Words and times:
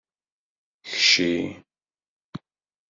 Kcci! 0.89 1.35